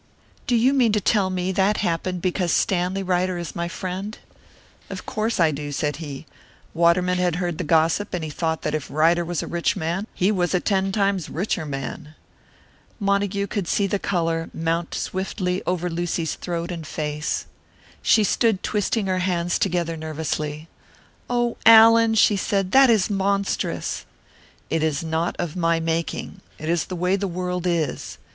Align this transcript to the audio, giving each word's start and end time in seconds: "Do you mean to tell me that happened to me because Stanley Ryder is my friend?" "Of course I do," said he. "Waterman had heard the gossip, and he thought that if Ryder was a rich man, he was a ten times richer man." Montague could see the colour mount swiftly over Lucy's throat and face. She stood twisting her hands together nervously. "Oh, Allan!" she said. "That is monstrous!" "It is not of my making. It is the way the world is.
"Do 0.47 0.55
you 0.55 0.73
mean 0.73 0.91
to 0.93 0.99
tell 0.99 1.29
me 1.29 1.51
that 1.51 1.77
happened 1.77 2.23
to 2.23 2.25
me 2.25 2.31
because 2.31 2.51
Stanley 2.51 3.03
Ryder 3.03 3.37
is 3.37 3.55
my 3.55 3.67
friend?" 3.67 4.17
"Of 4.89 5.05
course 5.05 5.39
I 5.39 5.51
do," 5.51 5.71
said 5.71 5.97
he. 5.97 6.25
"Waterman 6.73 7.19
had 7.19 7.35
heard 7.35 7.59
the 7.59 7.63
gossip, 7.63 8.11
and 8.15 8.23
he 8.23 8.31
thought 8.31 8.63
that 8.63 8.73
if 8.73 8.89
Ryder 8.89 9.23
was 9.23 9.43
a 9.43 9.47
rich 9.47 9.75
man, 9.75 10.07
he 10.15 10.31
was 10.31 10.55
a 10.55 10.59
ten 10.59 10.91
times 10.91 11.29
richer 11.29 11.67
man." 11.67 12.15
Montague 12.99 13.45
could 13.45 13.67
see 13.67 13.85
the 13.85 13.99
colour 13.99 14.49
mount 14.55 14.95
swiftly 14.95 15.61
over 15.67 15.87
Lucy's 15.87 16.33
throat 16.33 16.71
and 16.71 16.87
face. 16.87 17.45
She 18.01 18.23
stood 18.23 18.63
twisting 18.63 19.05
her 19.05 19.19
hands 19.19 19.59
together 19.59 19.95
nervously. 19.95 20.67
"Oh, 21.29 21.57
Allan!" 21.63 22.15
she 22.15 22.37
said. 22.37 22.71
"That 22.71 22.89
is 22.89 23.11
monstrous!" 23.11 24.05
"It 24.67 24.81
is 24.81 25.03
not 25.03 25.35
of 25.37 25.55
my 25.55 25.79
making. 25.79 26.41
It 26.57 26.69
is 26.69 26.85
the 26.85 26.95
way 26.95 27.15
the 27.15 27.27
world 27.27 27.67
is. 27.67 28.17